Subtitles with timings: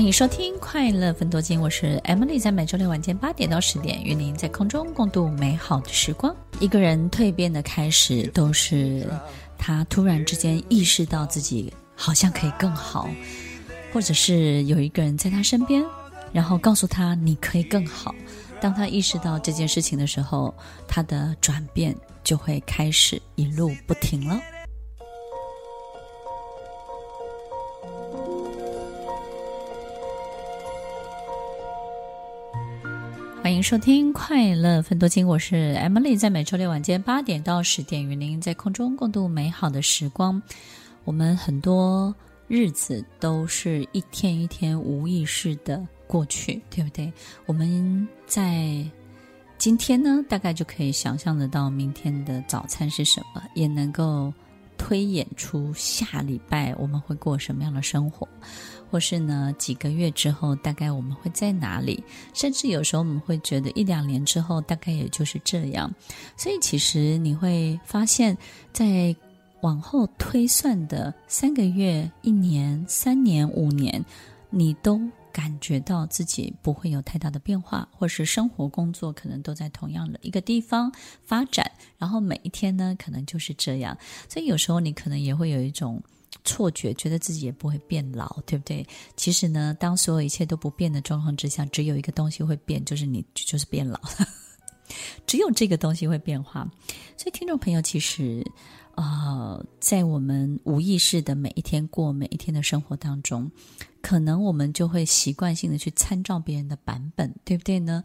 [0.00, 6.34] 欢迎收听《快乐分多金》，我是 Emily，在每周六晚间八点到十点，与您在空中共度美好的时光。
[6.58, 9.06] 一个人蜕变的开始，都是
[9.58, 13.10] 他突然之间意识到自己好像可以更好，
[13.92, 15.84] 或者是有一个人在他身边，
[16.32, 18.14] 然后告诉他你可以更好。
[18.58, 20.54] 当他意识到这件事情的时候，
[20.88, 21.94] 他的转变
[22.24, 24.40] 就会开始一路不停了。
[33.50, 40.40] 欢迎收听《快乐分多金》，我是 Emily，在每周六晚间八点到十点，与您在空中共度美好的时光。
[41.02, 42.14] 我们很多
[42.46, 47.12] 日子都是一天一天无意识的过去，对不对？
[47.44, 48.88] 我们在
[49.58, 54.32] 今天呢，大概就可以想象得到明天的早餐是什么，也能够
[54.80, 58.26] 推演出下礼拜我们会过什么样的生活。
[58.90, 62.02] 或是呢，几个月之后，大概我们会在哪里？
[62.32, 65.92] 甚至有时候我们会觉得一两年之后，大概也就是这样。
[66.34, 68.36] 所以其实你会发现，
[68.72, 69.14] 在
[69.60, 74.02] 往后推算的三个月、一年、三年、五年，
[74.48, 74.98] 你都
[75.32, 80.92] 感觉到自己不会有太大的变化，或是生活、工作可能都在同样的一个地方
[81.24, 83.96] 发展，然后每一天呢，可能就是这样。
[84.28, 86.02] 所以有时候你可能也会有一种。
[86.44, 88.86] 错觉，觉得自己也不会变老，对不对？
[89.14, 94.26] 其实呢，当所有一切都不变的状况之下，只有一个东西会变，就是你就是变老了。
[95.26, 96.66] 只有这个东西会变化。
[97.16, 98.42] 所以，听众朋友，其实，
[98.94, 103.50] 呃，在我们无意识的每一天过每一天的生活当中，
[104.02, 108.02] 可能我们就会习惯性的去参照别人的版本，对不对呢？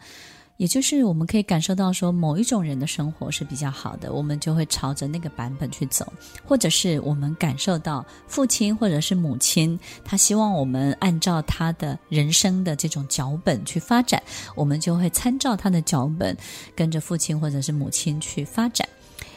[0.57, 6.05] 也就是我们可以感受到，说某一种人的生活是比较好的，我们就会朝着那个版本去走；
[6.45, 14.23] 或者是我们感受到父亲或者是母亲，他希望我们按照他的人生的这种脚本去发展，
[14.55, 16.33] 我们就会参照他的脚本，
[16.73, 18.87] 跟着父亲或者是母亲去发展。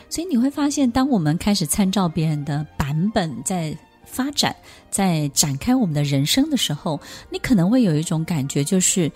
[0.08, 3.76] 所以你会发现，当我们开始参照别人的版本在
[4.10, 4.56] 发展，
[4.90, 9.10] 在展开我们的人生的时候，你可能会有一种感觉，就是。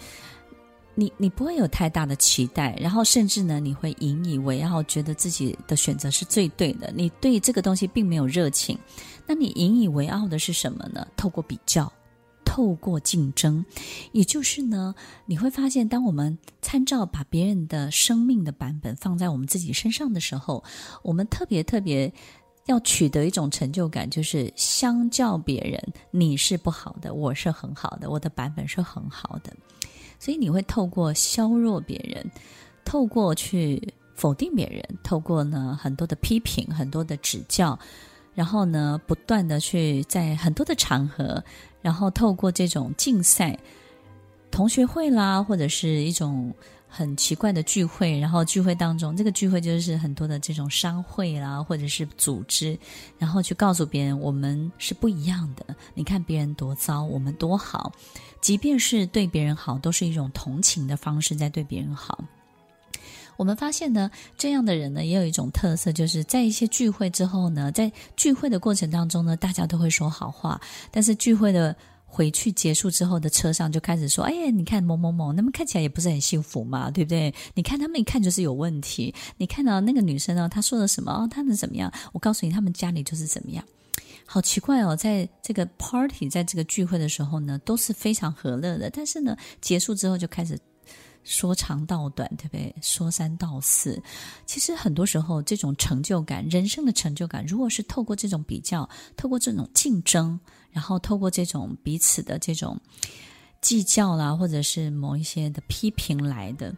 [0.94, 6.92] 你你不会有太大的期待，然后甚至呢，你会引以为傲，觉得自己的选择是最对的。
[6.94, 8.78] 你对这个东西并没有热情，
[9.26, 11.08] 那你引以为傲的是什么呢？
[11.16, 11.90] 透过比较，
[12.44, 13.64] 透过竞争，
[14.12, 14.94] 也就是呢，
[15.24, 20.62] 你会发现，当我们参照把别人的生命的版本放在我们自己身上的时候，
[21.02, 22.12] 我们特别特别
[22.66, 29.52] 要取得一种成就感，就是相较别人，你是不好的，我是很好的，我的版本是很好的。
[30.18, 32.24] 所以你会透过削弱别人，
[32.84, 33.82] 透过去
[34.14, 37.76] 否定别人，透过呢很多的批评、很多的指教，
[38.32, 41.42] 然后呢不断的去在很多的场合，
[41.80, 43.58] 然后透过这种竞赛、
[44.52, 46.54] 同学会啦，或者是一种
[46.94, 52.78] 很奇怪的聚会，然后聚会当中，这个聚会就是很多的这种商会啦，或者是组织，
[53.18, 55.74] 然后去告诉别人我们是不一样的。
[55.94, 57.90] 你看别人多糟，我们多好。
[58.42, 62.22] 即便是对别人好，都是一种同情的方式在对别人好。
[63.38, 70.60] 我们发现呢，这样的人呢，也有一种特色，就是在一些聚会之后呢，在聚会的过程当中呢，大家都会说好话，
[70.90, 71.74] 但是聚会的
[72.14, 77.34] 回去结束之后的车上就开始说：“哎呀，你看某某某，那么看起来也不是很幸福嘛，对不对？
[77.54, 79.14] 你看他们一看就是有问题。
[79.38, 81.10] 你看到那个女生呢，她说的什么？
[81.10, 81.90] 哦，他们怎么样？
[82.12, 83.64] 我告诉你，他们家里就是怎么样。”
[84.26, 88.90] 好奇怪哦，在这个 party，在这个聚会的时候呢，都是非常和乐的。
[88.90, 90.58] 但是呢，结束之后就开始
[91.24, 92.74] 说长道短，对不对？
[92.82, 94.02] 说三道四。
[94.46, 100.38] 其实很多时候，这种成就感，人生的成就感，如果是透过这种比较，透过这种竞争，
[100.70, 102.78] 然后透过这种彼此的这种
[103.60, 106.74] 计较啦，或者是某一些的批评来的。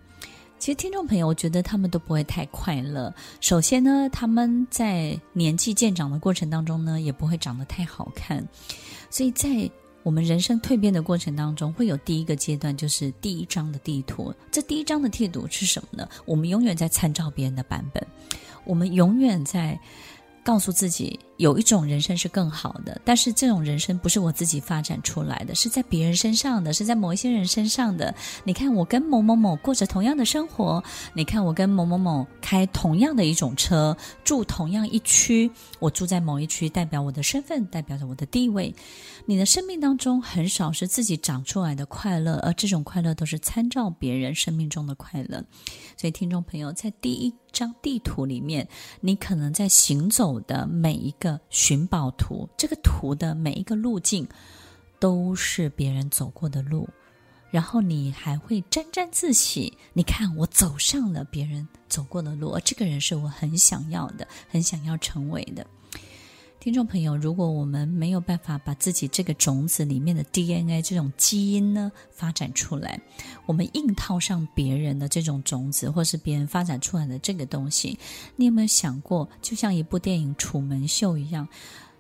[0.59, 3.13] 其实，听众朋友，我觉得他们都不会太快乐。
[3.41, 8.47] 首先呢，他们在年纪渐长的过程当中呢，也不会长得太好看。
[9.11, 9.71] 所以在
[10.05, 14.33] 我们人生蜕变的过程当中，会有第一个阶段，就是第一张的地图。
[14.53, 16.09] 这第一张的地图是什么呢？
[16.25, 18.07] 我们永远在参照别人的版本，
[18.65, 19.77] 我们永远在
[20.45, 21.19] 告诉自己。
[21.37, 28.15] 有一种人生是更好的，但是这种人生不是我自己发展出来的，是在别人身上的，是在某一些人身上的。
[28.45, 30.83] 你看，我跟某某某过着同样的生活，
[31.13, 35.51] 你看我跟某某某开同样的一种车，住同样一区，
[35.81, 38.75] 我住在某一区，代表我的身份，代表着我的地位。
[39.27, 45.43] 你的生命当中很少是自己长出来的快乐，而这种快乐都是参照别人生命中的快乐。
[45.97, 48.69] 所以，听众朋友，在第一张地图里面，
[49.01, 54.29] 你可能在行走的每一个个寻宝图，这个图的每一个路径
[54.99, 56.87] 都是别人走过的路，
[57.51, 59.73] 然后你还会沾沾自喜。
[59.95, 65.67] 你看，我走上了别人走过的路，而这个人是我很想要的，很想要成为的。
[66.65, 72.99] 听众朋友，如果我们没有办法把自己这个种子里面的 DNA 这种基因呢发展出来，
[73.45, 77.99] 我们硬套上别人的这种种子，或是别人发展出来的这个东西，
[78.35, 81.47] 你有没有想过，就像一部电影《楚门秀》一样，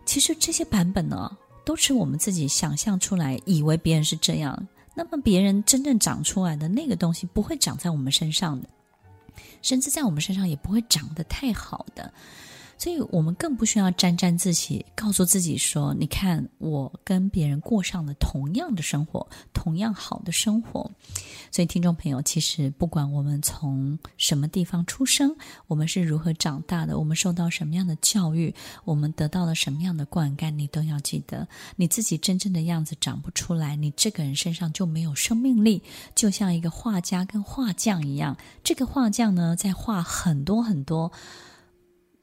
[0.07, 8.67] 其实这些版本呢，都是我们自己想象出来，以为别人是这样，那么别人真正长出来的那个东西，不会长在我们身上的，
[9.61, 12.11] 甚至在我们身上也不会长得太好的。
[12.77, 20.91] 所以我们更不需要沾沾自喜，告诉自己说：“你看，我跟别人过上了同样的生活，同样好的生活。”
[21.51, 25.35] 所以，听众朋友，其实不管我们从什么地方出生，
[25.67, 28.53] 我们是如何长大的，我们受到什么样的教育，
[28.85, 31.47] 我们得到了什么样的灌溉，你都要记得，
[31.77, 35.81] 你自己真正的样子长不出来，你这个人身上就没有生命力。
[36.15, 41.13] 就像一个画家跟画匠一样，这个画匠呢，在画很多很多。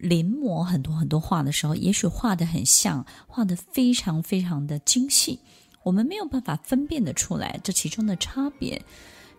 [0.02, 5.40] 临摹很多很多画的时候，也许画得很像，画得非常非常的精细，
[5.84, 8.82] 我们没有办法分辨得出来这其中的差别。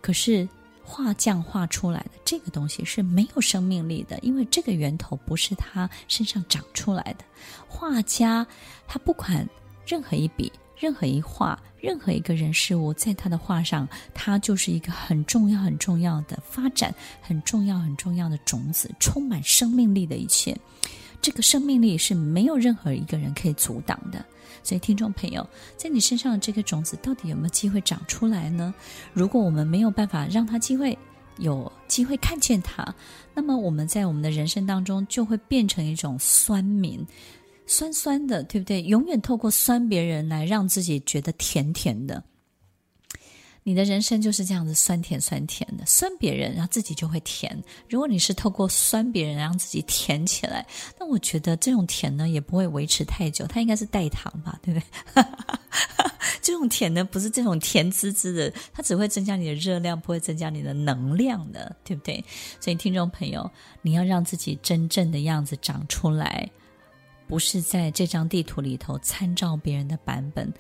[0.01, 0.49] 可是
[0.83, 7.25] 画匠画出来的这个东西是没有生命力的，因为这个源头不是他身上长出来的。
[7.69, 8.47] 画家
[8.87, 9.49] 他不管
[9.87, 10.51] 任何一笔。
[10.75, 20.57] 任何一画，任何一个人事物，在他的画上，他就是一个很重要、很重要的发展，很重要、很重要的种子，充满生命力的一切。
[21.21, 24.25] 这个生命力是没有任何一个人可以阻挡的。
[24.63, 25.45] 所以，听众朋友，
[25.77, 28.73] 在你身上的这个种子，到底有没有机会长出来呢？
[29.13, 30.97] 如果我们没有办法让他机会
[31.39, 32.95] 有机会看见它，
[33.35, 37.05] 那么我们在我们的人生当中就会变成一种酸民。
[37.73, 38.83] 酸酸的，对不对？
[38.83, 42.23] 永远透过酸别人来让自己觉得甜甜的。
[43.65, 45.87] 你的人生就是这样子，酸甜酸甜的。
[45.87, 47.57] 酸别人，然后自己就会甜。
[47.89, 50.67] 如果你是透过酸别人让自己甜起来，
[50.99, 53.47] 那我觉得这种甜呢，也不会维持太久。
[53.47, 54.81] 它应该是代糖吧，对不
[55.15, 55.25] 对？
[56.43, 62.23] 这种甜呢，不是这种甜滋滋的，它只会增加你的热量，不会增加你的能量的，对不对？
[62.61, 63.49] 所以，听众朋友，
[63.81, 66.51] 你要让自己真正的样子长出来。
[67.33, 70.53] 不是在这张地图里头参照别人的版本。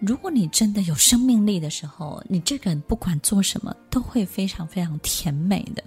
[0.00, 5.84] 如果你真的有生命力的时候，你这个人不管做什么都会非常非常甜美的。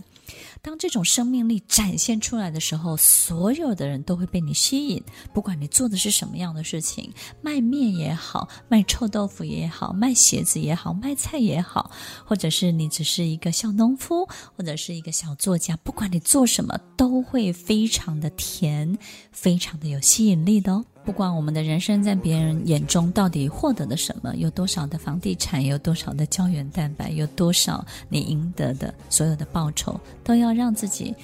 [0.62, 5.04] 当这种生命力展现出来的时候，所有的人都会被你吸引。
[5.34, 7.12] 不管你做的是什么样的事情，
[7.42, 11.92] 卖面也好，卖臭豆腐也好，卖鞋子也好，卖菜也好，
[12.26, 18.98] 或者是你只是一个小农夫，或者是一个小作家，不管你做什么，都会非常的甜，
[19.32, 20.86] 非常的有吸引力的哦。
[21.08, 31.16] 不管我们的人生在别人眼中到底获得了什么，有多少的房地产，有多少的胶原蛋白，有多少你赢得的所有的报酬，都要让自己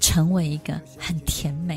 [0.00, 1.75] 成为一个很甜美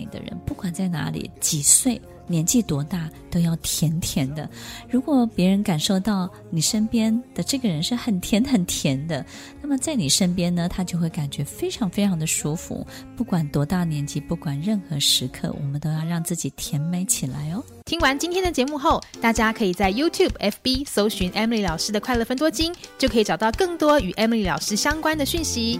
[0.59, 2.01] 不管在哪里，几岁。
[2.27, 4.47] 年纪多大都要甜甜的。
[4.87, 9.25] 如果别人感受到你身边的这个人是很甜很甜的，
[9.61, 12.85] 那么在你身边呢，他就会感觉非常非常的舒服。
[13.15, 17.63] 不管多大年纪，不管任何时刻，我们都要让自己甜美起来哦。
[17.85, 25.79] 听完今天的节目后，大家可以在 YouTube、FB 搜寻 Emily 老师的快乐分多金，就可以找到更多与 Emily 老师相关的讯息。